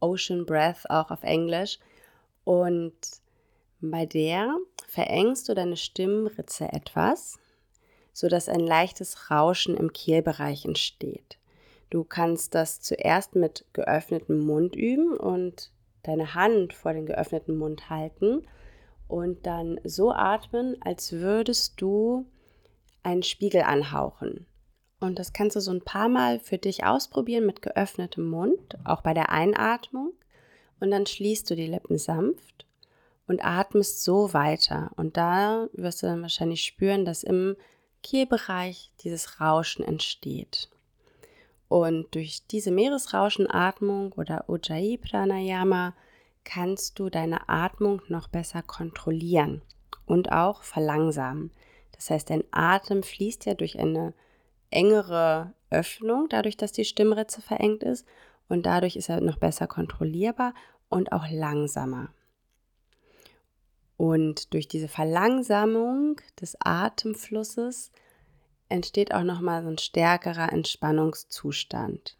Ocean 0.00 0.46
Breath 0.46 0.88
auch 0.88 1.10
auf 1.10 1.22
Englisch. 1.22 1.78
Und 2.46 2.94
bei 3.80 4.06
der 4.06 4.56
verengst 4.86 5.48
du 5.48 5.54
deine 5.54 5.76
Stimmritze 5.76 6.72
etwas, 6.72 7.40
sodass 8.12 8.48
ein 8.48 8.60
leichtes 8.60 9.32
Rauschen 9.32 9.76
im 9.76 9.92
Kehlbereich 9.92 10.64
entsteht. 10.64 11.38
Du 11.90 12.04
kannst 12.04 12.54
das 12.54 12.80
zuerst 12.80 13.34
mit 13.34 13.64
geöffnetem 13.72 14.38
Mund 14.38 14.76
üben 14.76 15.16
und 15.16 15.72
deine 16.04 16.34
Hand 16.34 16.72
vor 16.72 16.92
den 16.92 17.06
geöffneten 17.06 17.56
Mund 17.56 17.90
halten 17.90 18.46
und 19.08 19.44
dann 19.44 19.80
so 19.82 20.12
atmen, 20.12 20.80
als 20.80 21.14
würdest 21.14 21.80
du 21.80 22.26
einen 23.02 23.24
Spiegel 23.24 23.62
anhauchen. 23.62 24.46
Und 25.00 25.18
das 25.18 25.32
kannst 25.32 25.56
du 25.56 25.60
so 25.60 25.72
ein 25.72 25.82
paar 25.82 26.08
Mal 26.08 26.38
für 26.38 26.58
dich 26.58 26.84
ausprobieren 26.84 27.44
mit 27.44 27.60
geöffnetem 27.60 28.30
Mund, 28.30 28.78
auch 28.84 29.02
bei 29.02 29.14
der 29.14 29.30
Einatmung 29.30 30.12
und 30.80 30.90
dann 30.90 31.06
schließt 31.06 31.48
du 31.50 31.56
die 31.56 31.66
Lippen 31.66 31.98
sanft 31.98 32.66
und 33.26 33.44
atmest 33.44 34.02
so 34.02 34.32
weiter. 34.32 34.90
Und 34.96 35.16
da 35.16 35.68
wirst 35.72 36.02
du 36.02 36.06
dann 36.06 36.22
wahrscheinlich 36.22 36.62
spüren, 36.62 37.04
dass 37.04 37.22
im 37.22 37.56
Kehlbereich 38.02 38.92
dieses 39.00 39.40
Rauschen 39.40 39.84
entsteht. 39.84 40.68
Und 41.68 42.14
durch 42.14 42.46
diese 42.46 42.70
Meeresrauschenatmung 42.70 44.12
oder 44.12 44.48
Ujjayi 44.48 44.98
Pranayama 44.98 45.94
kannst 46.44 46.98
du 46.98 47.10
deine 47.10 47.48
Atmung 47.48 48.02
noch 48.06 48.28
besser 48.28 48.62
kontrollieren 48.62 49.62
und 50.06 50.30
auch 50.30 50.62
verlangsamen. 50.62 51.50
Das 51.92 52.10
heißt, 52.10 52.30
dein 52.30 52.44
Atem 52.52 53.02
fließt 53.02 53.46
ja 53.46 53.54
durch 53.54 53.80
eine 53.80 54.14
engere 54.70 55.52
Öffnung, 55.70 56.28
dadurch, 56.28 56.56
dass 56.56 56.70
die 56.70 56.84
Stimmritze 56.84 57.42
verengt 57.42 57.82
ist 57.82 58.06
und 58.48 58.66
dadurch 58.66 58.96
ist 58.96 59.08
er 59.08 59.20
noch 59.20 59.38
besser 59.38 59.66
kontrollierbar 59.66 60.54
und 60.88 61.12
auch 61.12 61.28
langsamer. 61.30 62.10
Und 63.96 64.52
durch 64.52 64.68
diese 64.68 64.88
Verlangsamung 64.88 66.20
des 66.40 66.56
Atemflusses 66.60 67.90
entsteht 68.68 69.14
auch 69.14 69.22
nochmal 69.22 69.62
so 69.62 69.68
ein 69.68 69.78
stärkerer 69.78 70.52
Entspannungszustand. 70.52 72.16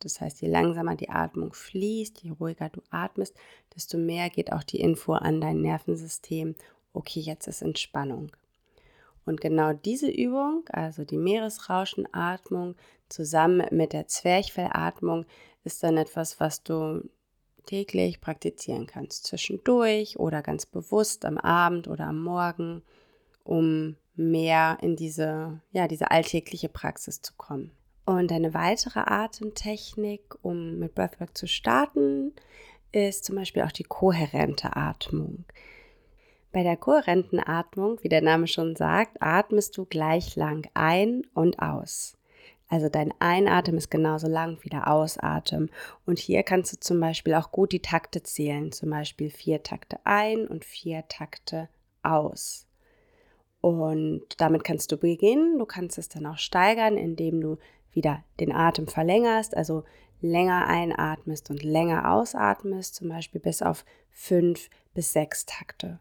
Das 0.00 0.20
heißt, 0.20 0.40
je 0.40 0.48
langsamer 0.48 0.96
die 0.96 1.10
Atmung 1.10 1.52
fließt, 1.52 2.22
je 2.22 2.30
ruhiger 2.30 2.70
du 2.70 2.82
atmest, 2.90 3.36
desto 3.74 3.98
mehr 3.98 4.30
geht 4.30 4.52
auch 4.52 4.62
die 4.62 4.80
Info 4.80 5.12
an 5.12 5.40
dein 5.40 5.60
Nervensystem, 5.60 6.54
okay, 6.92 7.20
jetzt 7.20 7.46
ist 7.46 7.62
Entspannung. 7.62 8.32
Und 9.26 9.40
genau 9.40 9.74
diese 9.74 10.10
Übung, 10.10 10.64
also 10.72 11.04
die 11.04 11.18
Meeresrauschenatmung 11.18 12.74
zusammen 13.10 13.66
mit 13.70 13.92
der 13.92 14.08
Zwerchfellatmung, 14.08 15.26
ist 15.64 15.82
dann 15.82 15.96
etwas, 15.96 16.40
was 16.40 16.62
du 16.62 17.08
täglich 17.66 18.20
praktizieren 18.20 18.86
kannst, 18.86 19.26
zwischendurch 19.26 20.18
oder 20.18 20.42
ganz 20.42 20.66
bewusst 20.66 21.24
am 21.24 21.38
Abend 21.38 21.88
oder 21.88 22.06
am 22.06 22.22
Morgen, 22.22 22.82
um 23.44 23.96
mehr 24.16 24.78
in 24.82 24.96
diese, 24.96 25.60
ja, 25.72 25.88
diese 25.88 26.10
alltägliche 26.10 26.68
Praxis 26.68 27.22
zu 27.22 27.34
kommen. 27.36 27.70
Und 28.06 28.32
eine 28.32 28.54
weitere 28.54 29.00
Atemtechnik, 29.00 30.22
um 30.42 30.78
mit 30.78 30.94
Breathwork 30.94 31.36
zu 31.36 31.46
starten, 31.46 32.32
ist 32.92 33.24
zum 33.24 33.36
Beispiel 33.36 33.62
auch 33.62 33.72
die 33.72 33.84
kohärente 33.84 34.74
Atmung. 34.74 35.44
Bei 36.52 36.64
der 36.64 36.76
kohärenten 36.76 37.38
Atmung, 37.38 37.98
wie 38.02 38.08
der 38.08 38.22
Name 38.22 38.48
schon 38.48 38.74
sagt, 38.74 39.22
atmest 39.22 39.76
du 39.76 39.84
gleich 39.84 40.34
lang 40.34 40.68
ein 40.74 41.22
und 41.34 41.60
aus. 41.60 42.16
Also 42.70 42.88
dein 42.88 43.12
Einatmen 43.18 43.78
ist 43.78 43.90
genauso 43.90 44.28
lang 44.28 44.58
wie 44.62 44.68
der 44.68 44.90
Ausatmen. 44.90 45.70
Und 46.06 46.20
hier 46.20 46.44
kannst 46.44 46.72
du 46.72 46.78
zum 46.78 47.00
Beispiel 47.00 47.34
auch 47.34 47.50
gut 47.50 47.72
die 47.72 47.82
Takte 47.82 48.22
zählen. 48.22 48.70
Zum 48.70 48.90
Beispiel 48.90 49.28
vier 49.28 49.64
Takte 49.64 49.98
ein 50.04 50.46
und 50.46 50.64
vier 50.64 51.04
Takte 51.08 51.68
aus. 52.04 52.68
Und 53.60 54.22
damit 54.38 54.62
kannst 54.62 54.92
du 54.92 54.96
beginnen. 54.96 55.58
Du 55.58 55.66
kannst 55.66 55.98
es 55.98 56.08
dann 56.08 56.26
auch 56.26 56.38
steigern, 56.38 56.96
indem 56.96 57.40
du 57.40 57.58
wieder 57.92 58.22
den 58.38 58.52
Atem 58.52 58.86
verlängerst, 58.86 59.56
also 59.56 59.82
länger 60.20 60.68
einatmest 60.68 61.50
und 61.50 61.64
länger 61.64 62.12
ausatmest, 62.12 62.94
zum 62.94 63.08
Beispiel 63.08 63.40
bis 63.40 63.62
auf 63.62 63.84
fünf 64.10 64.70
bis 64.94 65.12
sechs 65.12 65.44
Takte. 65.44 65.98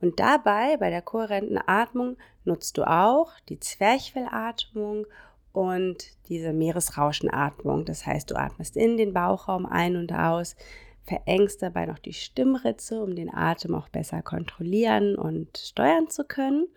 Und 0.00 0.20
dabei, 0.20 0.76
bei 0.76 0.90
der 0.90 1.02
kohärenten 1.02 1.58
Atmung, 1.66 2.16
nutzt 2.44 2.78
du 2.78 2.88
auch 2.88 3.32
die 3.48 3.58
Zwerchfellatmung 3.58 5.06
und 5.52 5.98
diese 6.28 6.52
Meeresrauschenatmung. 6.52 7.84
Das 7.84 8.06
heißt, 8.06 8.30
du 8.30 8.36
atmest 8.36 8.76
in 8.76 8.96
den 8.96 9.12
Bauchraum 9.12 9.66
ein 9.66 9.96
und 9.96 10.12
aus, 10.12 10.56
verengst 11.04 11.62
dabei 11.62 11.86
noch 11.86 11.98
die 11.98 12.12
Stimmritze, 12.12 13.02
um 13.02 13.14
den 13.16 13.32
Atem 13.32 13.74
auch 13.74 13.88
besser 13.88 14.22
kontrollieren 14.22 15.16
und 15.16 15.58
steuern 15.58 16.08
zu 16.08 16.24
können 16.24 16.68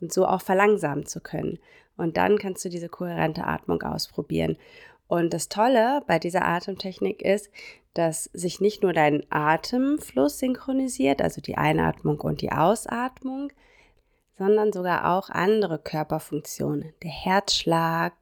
und 0.00 0.12
so 0.12 0.26
auch 0.26 0.40
verlangsamen 0.40 1.06
zu 1.06 1.20
können. 1.20 1.58
Und 1.96 2.16
dann 2.16 2.38
kannst 2.38 2.64
du 2.64 2.68
diese 2.68 2.88
kohärente 2.88 3.44
Atmung 3.44 3.82
ausprobieren. 3.82 4.56
Und 5.06 5.34
das 5.34 5.48
Tolle 5.48 6.02
bei 6.06 6.18
dieser 6.18 6.44
Atemtechnik 6.44 7.22
ist, 7.22 7.50
dass 7.92 8.24
sich 8.32 8.60
nicht 8.60 8.82
nur 8.82 8.92
dein 8.92 9.24
Atemfluss 9.30 10.38
synchronisiert, 10.38 11.22
also 11.22 11.40
die 11.40 11.56
Einatmung 11.56 12.20
und 12.20 12.40
die 12.40 12.50
Ausatmung, 12.50 13.52
sondern 14.38 14.72
sogar 14.72 15.16
auch 15.16 15.30
andere 15.30 15.78
Körperfunktionen. 15.78 16.92
Der 17.02 17.10
Herzschlag, 17.10 18.12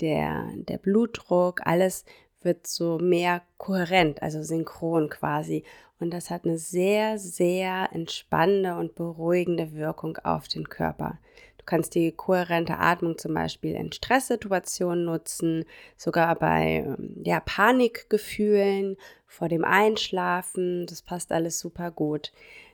der, 0.00 0.48
der 0.54 0.78
Blutdruck, 0.78 1.60
alles 1.66 2.04
wird 2.42 2.66
so 2.66 2.98
mehr 2.98 3.42
kohärent, 3.58 4.22
also 4.22 4.42
synchron 4.42 5.08
quasi. 5.08 5.64
Und 6.00 6.10
das 6.10 6.30
hat 6.30 6.44
eine 6.44 6.58
sehr, 6.58 7.18
sehr 7.18 7.88
entspannende 7.92 8.76
und 8.76 8.94
beruhigende 8.96 9.74
Wirkung 9.74 10.18
auf 10.18 10.48
den 10.48 10.68
Körper. 10.68 11.18
Du 11.58 11.66
kannst 11.66 11.94
die 11.94 12.10
kohärente 12.10 12.78
Atmung 12.78 13.18
zum 13.18 13.34
Beispiel 13.34 13.76
in 13.76 13.92
Stresssituationen 13.92 15.04
nutzen, 15.04 15.64
sogar 15.96 16.34
bei 16.34 16.84
ähm, 16.84 17.22
ja, 17.22 17.38
Panikgefühlen, 17.38 18.96
vor 19.28 19.48
dem 19.48 19.64
Einschlafen. 19.64 20.86
Das 20.86 21.02
passt 21.02 21.30
alles 21.32 21.60
super 21.60 21.90
gut. 21.90 22.32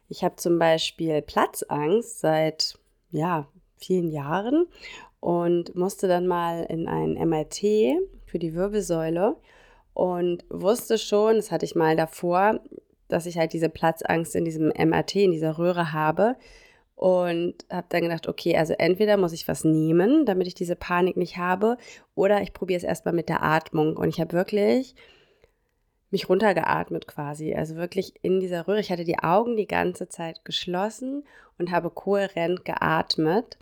Ich 0.08 0.24
habe 0.24 0.36
zum 0.36 0.58
Beispiel 0.58 1.22
Platzangst 1.22 2.20
seit 2.20 2.78
ja, 3.10 3.46
vielen 3.76 4.10
Jahren 4.10 4.66
und 5.20 5.74
musste 5.74 6.08
dann 6.08 6.26
mal 6.26 6.64
in 6.64 6.88
ein 6.88 7.12
MRT 7.14 7.62
für 8.24 8.38
die 8.38 8.54
Wirbelsäule 8.54 9.36
und 9.94 10.44
wusste 10.48 10.96
schon, 10.96 11.36
das 11.36 11.50
hatte 11.50 11.64
ich 11.64 11.74
mal 11.74 11.96
davor, 11.96 12.60
dass 13.08 13.26
ich 13.26 13.38
halt 13.38 13.52
diese 13.52 13.68
Platzangst 13.68 14.36
in 14.36 14.44
diesem 14.44 14.68
MRT, 14.68 15.16
in 15.16 15.32
dieser 15.32 15.58
Röhre 15.58 15.92
habe. 15.92 16.36
Und 16.94 17.54
habe 17.70 17.86
dann 17.90 18.02
gedacht, 18.02 18.26
okay, 18.26 18.56
also 18.56 18.74
entweder 18.74 19.16
muss 19.16 19.32
ich 19.32 19.46
was 19.46 19.62
nehmen, 19.62 20.26
damit 20.26 20.48
ich 20.48 20.54
diese 20.54 20.74
Panik 20.74 21.16
nicht 21.16 21.36
habe, 21.36 21.76
oder 22.16 22.42
ich 22.42 22.52
probiere 22.52 22.78
es 22.78 22.82
erstmal 22.82 23.14
mit 23.14 23.28
der 23.28 23.44
Atmung. 23.44 23.96
Und 23.96 24.08
ich 24.08 24.20
habe 24.20 24.32
wirklich 24.32 24.96
mich 26.10 26.28
runtergeatmet 26.28 27.06
quasi. 27.06 27.54
Also 27.54 27.76
wirklich 27.76 28.14
in 28.22 28.40
dieser 28.40 28.66
Röhre. 28.66 28.80
Ich 28.80 28.90
hatte 28.90 29.04
die 29.04 29.18
Augen 29.18 29.56
die 29.56 29.66
ganze 29.66 30.08
Zeit 30.08 30.44
geschlossen 30.44 31.24
und 31.58 31.70
habe 31.70 31.90
kohärent 31.90 32.64
geatmet. 32.64 33.58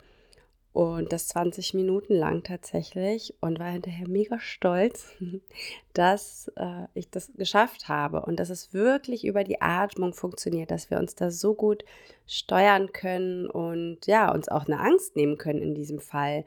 Und 0.73 1.11
das 1.11 1.29
20 1.29 1.73
Minuten 1.73 2.13
lang 2.13 2.43
tatsächlich 2.43 3.33
und 3.41 3.59
war 3.59 3.71
hinterher 3.71 4.07
mega 4.07 4.39
stolz, 4.39 5.15
dass 5.95 6.53
äh, 6.57 6.85
ich 6.93 7.09
das 7.09 7.33
geschafft 7.35 7.89
habe 7.89 8.21
und 8.21 8.39
dass 8.39 8.51
es 8.51 8.75
wirklich 8.75 9.25
über 9.25 9.43
die 9.43 9.63
Atmung 9.63 10.13
funktioniert, 10.13 10.71
dass 10.71 10.91
wir 10.91 10.99
uns 10.99 11.15
da 11.15 11.31
so 11.31 11.55
gut 11.55 11.83
steuern 12.27 12.93
können 12.93 13.49
und 13.49 14.07
ja, 14.07 14.31
uns 14.31 14.51
auch 14.51 14.67
eine 14.67 14.79
Angst 14.79 15.17
nehmen 15.17 15.39
können 15.39 15.63
in 15.63 15.75
diesem 15.75 15.99
Fall. 15.99 16.45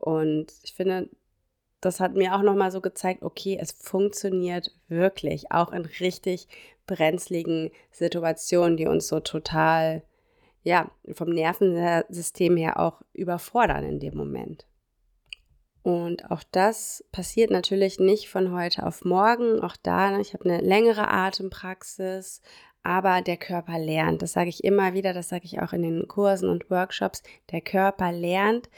Und 0.00 0.52
ich 0.64 0.74
finde, 0.74 1.08
das 1.80 2.00
hat 2.00 2.14
mir 2.14 2.34
auch 2.34 2.42
nochmal 2.42 2.70
so 2.70 2.80
gezeigt, 2.80 3.22
okay, 3.22 3.58
es 3.60 3.72
funktioniert 3.72 4.74
wirklich, 4.88 5.52
auch 5.52 5.72
in 5.72 5.84
richtig 5.84 6.48
brenzligen 6.86 7.70
Situationen, 7.90 8.76
die 8.76 8.86
uns 8.86 9.08
so 9.08 9.20
total 9.20 10.02
ja, 10.62 10.90
vom 11.12 11.30
Nervensystem 11.30 12.56
her 12.56 12.78
auch 12.78 13.00
überfordern 13.12 13.84
in 13.84 14.00
dem 14.00 14.16
Moment. 14.16 14.66
Und 15.82 16.30
auch 16.30 16.42
das 16.50 17.04
passiert 17.12 17.50
natürlich 17.50 17.98
nicht 17.98 18.28
von 18.28 18.52
heute 18.52 18.84
auf 18.84 19.04
morgen. 19.04 19.60
Auch 19.60 19.76
da, 19.82 20.10
ne, 20.10 20.20
ich 20.20 20.34
habe 20.34 20.44
eine 20.44 20.60
längere 20.60 21.08
Atempraxis, 21.08 22.42
aber 22.82 23.22
der 23.22 23.38
Körper 23.38 23.78
lernt. 23.78 24.20
Das 24.20 24.32
sage 24.32 24.50
ich 24.50 24.64
immer 24.64 24.92
wieder, 24.92 25.14
das 25.14 25.28
sage 25.28 25.44
ich 25.44 25.62
auch 25.62 25.72
in 25.72 25.82
den 25.82 26.08
Kursen 26.08 26.50
und 26.50 26.70
Workshops. 26.70 27.22
Der 27.52 27.60
Körper 27.60 28.12
lernt 28.12 28.68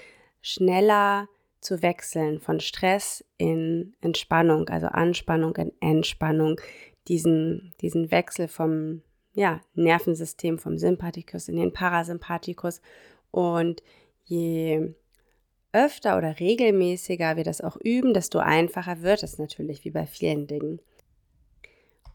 schneller 0.40 1.28
zu 1.60 1.82
wechseln 1.82 2.40
von 2.40 2.60
Stress 2.60 3.24
in 3.36 3.94
Entspannung, 4.00 4.68
also 4.68 4.86
Anspannung 4.86 5.56
in 5.56 5.72
Entspannung. 5.80 6.60
Diesen, 7.08 7.72
diesen 7.80 8.10
Wechsel 8.10 8.46
vom 8.46 9.02
ja, 9.32 9.60
Nervensystem 9.74 10.58
vom 10.58 10.78
Sympathikus 10.78 11.48
in 11.48 11.56
den 11.56 11.72
Parasympathikus. 11.72 12.80
Und 13.30 13.82
je 14.24 14.94
öfter 15.72 16.18
oder 16.18 16.40
regelmäßiger 16.40 17.36
wir 17.36 17.44
das 17.44 17.60
auch 17.60 17.76
üben, 17.82 18.12
desto 18.12 18.38
einfacher 18.38 19.02
wird 19.02 19.22
es 19.22 19.38
natürlich, 19.38 19.84
wie 19.84 19.90
bei 19.90 20.06
vielen 20.06 20.46
Dingen. 20.46 20.80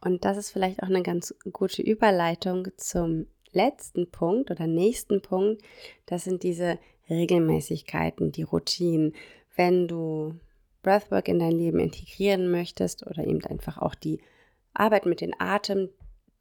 Und 0.02 0.26
das 0.26 0.38
ist 0.38 0.52
vielleicht 0.52 0.84
auch 0.84 0.88
eine 0.88 1.04
ganz 1.04 1.34
gute 1.52 1.82
Überleitung 1.82 2.68
zum 2.78 3.28
letzten 3.52 4.12
Punkt 4.12 4.52
oder 4.52 4.68
nächsten 4.68 5.22
Punkt. 5.22 5.64
Das 6.06 6.26
sind 6.26 6.44
diese 6.44 6.78
Regelmäßigkeiten, 7.10 8.32
die 8.32 8.44
Routinen. 8.44 9.14
Wenn 9.56 9.88
du 9.88 10.36
Breathwork 10.84 11.28
in 11.28 11.40
dein 11.40 11.54
Leben 11.54 11.80
integrieren 11.80 12.52
möchtest 12.52 13.06
oder 13.06 13.26
eben 13.26 13.44
einfach 13.46 13.78
auch 13.78 13.96
die 13.96 14.20
Arbeit 14.74 15.06
mit 15.06 15.22
dem 15.22 15.34
Atem, 15.40 15.90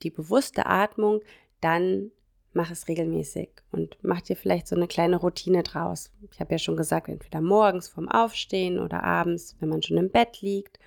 die 0.03 0.11
bewusste 0.11 0.67
Atmung, 0.67 1.21
dann 1.61 2.11
mach 2.53 2.71
es 2.71 2.89
regelmäßig 2.89 3.51
und 3.73 3.97
mach 4.03 4.21
dir 4.21 4.37
vielleicht 4.37 4.69
so 4.69 4.77
eine 4.77 4.87
kleine 4.87 5.17
Routine 5.17 5.63
draus. 5.63 6.11
Ich 6.31 6.41
habe 6.41 6.53
ja 6.53 6.59
schon 6.59 6.77
gesagt, 6.77 7.09
entweder 7.09 7.41
morgens 7.41 7.89
vorm 7.89 8.09
Aufstehen 8.09 8.79
oder 8.79 9.03
abends, 9.03 9.57
wenn 9.61 9.69
man 9.69 9.83
schon 9.83 9.99
im 9.99 10.11
Bett 10.11 10.41
liegt 10.41 10.79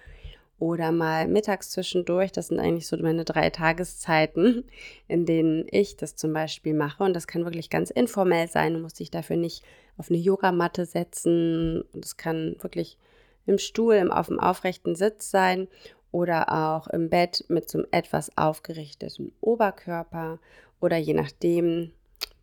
oder 0.60 0.92
mal 0.92 1.28
mittags 1.28 1.70
zwischendurch. 1.70 2.32
Das 2.32 2.48
sind 2.48 2.60
eigentlich 2.60 2.88
so 2.88 2.98
meine 2.98 3.26
drei 3.26 3.50
Tageszeiten, 3.50 4.64
in 5.08 5.26
denen 5.26 5.66
ich 5.72 5.98
das 5.98 6.16
zum 6.16 6.34
Beispiel 6.34 6.74
mache. 6.74 7.04
Und 7.04 7.14
das 7.14 7.28
kann 7.28 7.46
wirklich 7.46 7.70
ganz 7.70 7.90
informell 7.90 8.48
sein. 8.48 8.74
Du 8.74 8.80
musst 8.80 9.00
dich 9.00 9.12
dafür 9.12 9.38
nicht 9.38 9.64
auf 9.98 10.10
eine 10.10 10.20
Yogamatte 10.20 10.86
setzen. 10.86 11.84
Das 11.94 12.18
kann 12.18 12.56
wirklich 12.62 12.98
im 13.46 13.58
Stuhl, 13.58 14.12
auf 14.12 14.28
dem 14.28 14.40
aufrechten 14.40 14.96
Sitz 14.96 15.32
sein 15.32 15.68
oder 16.12 16.52
auch 16.52 16.88
im 16.88 17.10
Bett 17.10 17.46
mit 17.48 17.70
so 17.70 17.80
einem 17.80 17.88
etwas 17.92 18.36
aufgerichteten 18.38 19.32
Oberkörper 19.42 20.40
oder 20.80 20.98
je 20.98 21.14
nachdem, 21.14 21.92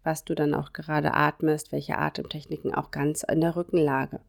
was 0.03 0.25
du 0.25 0.35
dann 0.35 0.55
auch 0.55 0.73
gerade 0.73 1.15
atmest, 1.15 1.73
welche 1.73 1.99
Atemtechniken 1.99 2.75
auch 2.75 2.91
ganz 2.91 3.23
in 3.23 3.41
der 3.41 3.57
Rückenlage. 3.57 4.21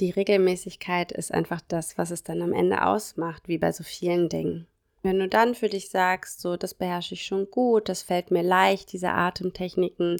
Die 0.00 0.10
Regelmäßigkeit 0.10 1.12
ist 1.12 1.32
einfach 1.32 1.60
das, 1.68 1.98
was 1.98 2.10
es 2.10 2.22
dann 2.22 2.40
am 2.40 2.54
Ende 2.54 2.86
ausmacht, 2.86 3.48
wie 3.48 3.58
bei 3.58 3.70
so 3.70 3.84
vielen 3.84 4.30
Dingen. 4.30 4.66
Wenn 5.02 5.18
du 5.18 5.28
dann 5.28 5.54
für 5.54 5.68
dich 5.68 5.90
sagst, 5.90 6.40
so, 6.40 6.56
das 6.56 6.74
beherrsche 6.74 7.14
ich 7.14 7.24
schon 7.24 7.50
gut, 7.50 7.88
das 7.88 8.02
fällt 8.02 8.30
mir 8.30 8.42
leicht, 8.42 8.92
diese 8.92 9.10
Atemtechniken, 9.10 10.16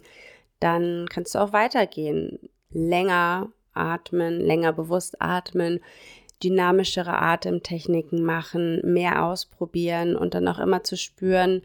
dann 0.58 1.06
kannst 1.08 1.34
du 1.34 1.38
auch 1.38 1.52
weitergehen. 1.52 2.38
Länger 2.70 3.50
atmen, 3.72 4.40
länger 4.40 4.72
bewusst 4.72 5.20
atmen, 5.20 5.80
dynamischere 6.42 7.18
Atemtechniken 7.18 8.22
machen, 8.22 8.80
mehr 8.84 9.24
ausprobieren 9.24 10.16
und 10.16 10.34
dann 10.34 10.48
auch 10.48 10.58
immer 10.58 10.84
zu 10.84 10.96
spüren, 10.96 11.62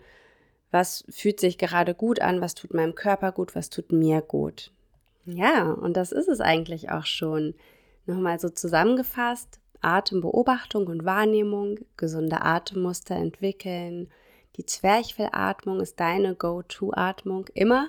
was 0.72 1.06
fühlt 1.10 1.40
sich 1.40 1.58
gerade 1.58 1.94
gut 1.94 2.20
an, 2.22 2.42
was 2.42 2.56
tut 2.56 2.74
meinem 2.74 2.96
Körper 2.96 3.32
gut, 3.32 3.56
was 3.56 3.70
tut 3.70 3.92
mir 3.92 4.22
gut. 4.22 4.72
Ja, 5.26 5.72
und 5.72 5.96
das 5.96 6.12
ist 6.12 6.28
es 6.28 6.42
eigentlich 6.42 6.92
auch 6.92 7.06
schon. 7.06 7.56
Nochmal 8.06 8.40
so 8.40 8.50
zusammengefasst, 8.50 9.60
Atembeobachtung 9.82 10.88
und 10.88 11.06
Wahrnehmung, 11.06 11.80
gesunde 11.98 12.42
Atemmuster 12.42 13.16
entwickeln. 13.16 14.10
Die 14.58 14.66
Zwerchfellatmung 14.66 15.80
ist 15.80 16.00
deine 16.00 16.36
Go-To-Atmung 16.36 17.48
immer 17.54 17.88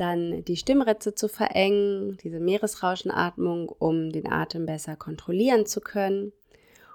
dann 0.00 0.44
die 0.44 0.56
Stimmritze 0.56 1.14
zu 1.14 1.28
verengen, 1.28 2.16
diese 2.22 2.40
Meeresrauschenatmung, 2.40 3.68
um 3.68 4.10
den 4.10 4.32
Atem 4.32 4.64
besser 4.64 4.96
kontrollieren 4.96 5.66
zu 5.66 5.82
können 5.82 6.32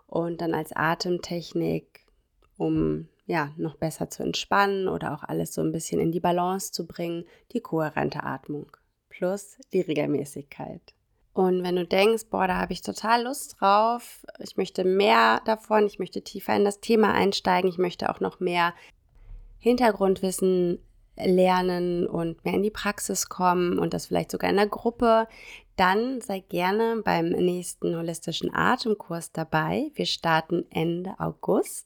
und 0.07 0.41
dann 0.41 0.55
als 0.55 0.71
Atemtechnik, 0.75 2.05
um 2.57 3.07
ja, 3.27 3.51
noch 3.57 3.75
besser 3.75 4.09
zu 4.09 4.23
entspannen 4.23 4.87
oder 4.87 5.13
auch 5.13 5.23
alles 5.23 5.53
so 5.53 5.61
ein 5.61 5.71
bisschen 5.71 5.99
in 5.99 6.11
die 6.11 6.19
Balance 6.19 6.71
zu 6.71 6.87
bringen, 6.87 7.25
die 7.51 7.59
kohärente 7.59 8.23
Atmung 8.23 8.67
plus 9.09 9.57
die 9.71 9.81
Regelmäßigkeit. 9.81 10.94
Und 11.35 11.63
wenn 11.63 11.75
du 11.75 11.85
denkst, 11.85 12.27
boah, 12.31 12.47
da 12.47 12.55
habe 12.55 12.71
ich 12.71 12.81
total 12.81 13.23
Lust 13.23 13.57
drauf, 13.59 14.25
ich 14.39 14.55
möchte 14.55 14.85
mehr 14.85 15.41
davon, 15.43 15.85
ich 15.85 15.99
möchte 15.99 16.21
tiefer 16.21 16.55
in 16.55 16.63
das 16.63 16.79
Thema 16.79 17.13
einsteigen, 17.13 17.69
ich 17.69 17.77
möchte 17.77 18.09
auch 18.09 18.21
noch 18.21 18.39
mehr 18.39 18.73
Hintergrundwissen 19.59 20.79
lernen 21.17 22.07
und 22.07 22.45
mehr 22.45 22.53
in 22.53 22.63
die 22.63 22.71
Praxis 22.71 23.27
kommen 23.27 23.79
und 23.79 23.93
das 23.93 24.05
vielleicht 24.05 24.31
sogar 24.31 24.49
in 24.49 24.55
der 24.55 24.67
Gruppe, 24.67 25.27
dann 25.75 26.21
sei 26.21 26.39
gerne 26.39 27.01
beim 27.03 27.27
nächsten 27.27 27.97
holistischen 27.97 28.55
Atemkurs 28.55 29.33
dabei. 29.33 29.91
Wir 29.93 30.05
starten 30.05 30.65
Ende 30.69 31.15
August 31.19 31.85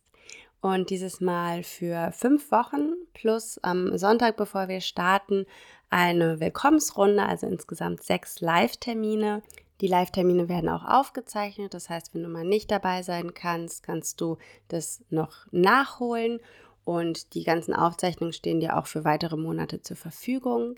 und 0.62 0.92
dieses 0.92 1.22
Mal 1.22 1.64
für 1.64 2.12
fünf 2.12 2.52
Wochen 2.52 2.92
plus 3.14 3.58
am 3.64 3.98
Sonntag, 3.98 4.38
bevor 4.38 4.68
wir 4.68 4.82
starten, 4.82 5.48
eine 5.90 6.40
Willkommensrunde, 6.40 7.24
also 7.24 7.48
insgesamt 7.48 8.04
sechs 8.04 8.42
Live-Termine. 8.42 9.42
Die 9.82 9.88
Live-Termine 9.88 10.50
werden 10.50 10.70
auch 10.70 10.84
aufgezeichnet, 10.84 11.74
das 11.74 11.90
heißt, 11.90 12.14
wenn 12.14 12.24
du 12.24 12.30
mal 12.30 12.44
nicht 12.44 12.70
dabei 12.70 13.02
sein 13.02 13.34
kannst, 13.34 13.84
kannst 13.84 14.20
du 14.20 14.38
das 14.68 15.02
noch 15.10 15.48
nachholen 15.52 16.40
und 16.84 17.34
die 17.34 17.44
ganzen 17.44 17.74
Aufzeichnungen 17.74 18.34
stehen 18.34 18.60
dir 18.60 18.78
auch 18.78 18.88
für 18.88 19.06
weitere 19.06 19.38
Monate 19.38 19.82
zur 19.82 19.96
Verfügung. 19.96 20.76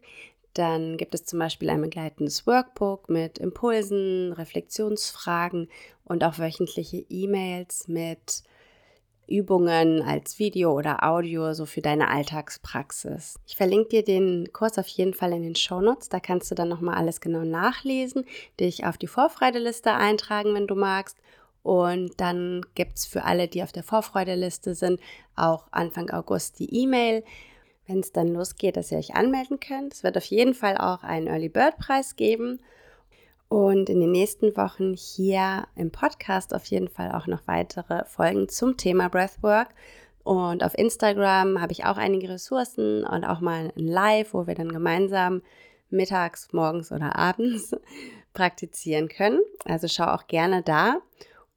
Dann 0.54 0.98
gibt 0.98 1.16
es 1.16 1.26
zum 1.26 1.40
Beispiel 1.40 1.70
ein 1.70 1.82
begleitendes 1.82 2.46
Workbook 2.46 3.10
mit 3.10 3.38
Impulsen, 3.38 4.34
Reflexionsfragen 4.34 5.70
und 6.04 6.24
auch 6.24 6.38
wöchentliche 6.38 7.06
E-Mails 7.10 7.88
mit 7.88 8.44
Übungen 9.32 10.02
als 10.02 10.40
Video 10.40 10.74
oder 10.74 11.04
Audio, 11.04 11.54
so 11.54 11.66
für 11.66 11.82
deine 11.82 12.10
Alltagspraxis. 12.10 13.40
Ich 13.48 13.56
verlinke 13.56 13.90
dir 13.90 14.04
den 14.04 14.52
Kurs 14.52 14.78
auf 14.78 14.88
jeden 14.88 15.14
Fall 15.14 15.34
in 15.34 15.44
den 15.44 15.56
Shownotes. 15.56 16.10
Da 16.10 16.20
kannst 16.20 16.52
du 16.52 16.56
dann 16.56 16.70
nochmal 16.70 16.96
alles 16.96 17.22
genau 17.22 17.44
nachlesen, 17.44 18.26
dich 18.60 18.86
auf 18.86 18.98
die 18.98 19.08
Vorfreudeliste 19.08 19.94
eintragen, 19.94 20.54
wenn 20.54 20.68
du 20.68 20.76
magst. 20.76 21.18
Und 21.64 22.20
dann 22.20 22.66
gibt 22.76 22.98
es 22.98 23.06
für 23.06 23.24
alle, 23.24 23.48
die 23.48 23.64
auf 23.64 23.72
der 23.72 23.84
Vorfreudeliste 23.84 24.76
sind, 24.76 25.00
auch 25.36 25.68
Anfang 25.72 26.10
August 26.10 26.60
die 26.60 26.84
E-Mail, 26.84 27.24
wenn 27.88 28.00
es 28.00 28.12
dann 28.12 28.28
losgeht, 28.30 28.78
dass 28.78 28.92
ihr 28.92 28.98
euch 28.98 29.16
anmelden 29.16 29.60
könnt. 29.60 29.94
Es 29.94 30.04
wird 30.04 30.18
auf 30.18 30.26
jeden 30.26 30.54
Fall 30.54 30.78
auch 30.78 31.04
einen 31.04 31.28
Early 31.28 31.50
Bird 31.50 31.78
Preis 31.78 32.16
geben. 32.16 32.60
Und 33.52 33.90
in 33.90 34.00
den 34.00 34.14
nächsten 34.14 34.56
Wochen 34.56 34.94
hier 34.94 35.68
im 35.76 35.92
Podcast 35.92 36.54
auf 36.56 36.64
jeden 36.68 36.88
Fall 36.88 37.12
auch 37.12 37.28
noch 37.28 37.48
weitere 37.48 38.06
Folgen 38.06 38.48
zum 38.48 38.78
Thema 38.78 39.10
Breathwork. 39.10 39.68
Und 40.24 40.64
auf 40.64 40.78
Instagram 40.78 41.60
habe 41.60 41.74
ich 41.74 41.84
auch 41.84 41.98
einige 41.98 42.30
Ressourcen 42.30 43.04
und 43.04 43.26
auch 43.26 43.42
mal 43.42 43.74
ein 43.76 43.86
Live, 43.88 44.34
wo 44.34 44.48
wir 44.48 44.56
dann 44.56 44.72
gemeinsam 44.72 45.42
mittags, 45.90 46.54
morgens 46.54 46.94
oder 46.94 47.18
abends 47.18 47.76
praktizieren 48.34 49.10
können. 49.10 49.42
Also 49.66 49.90
schau 49.90 50.06
auch 50.06 50.28
gerne 50.28 50.62
da. 50.62 51.00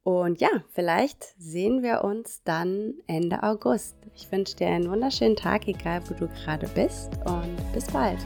Und 0.03 0.41
ja, 0.41 0.49
vielleicht 0.73 1.23
sehen 1.39 1.81
wir 1.81 2.03
uns 2.03 2.43
dann 2.43 2.95
Ende 3.07 3.41
August. 3.41 3.95
Ich 4.15 4.29
wünsche 4.33 4.57
dir 4.57 4.67
einen 4.67 4.91
wunderschönen 4.91 5.37
Tag, 5.37 5.69
egal 5.69 6.01
wo 6.09 6.13
du 6.13 6.27
gerade 6.27 6.67
bist 6.75 7.11
und 7.23 7.55
bis 7.73 7.87
bald. 7.87 8.19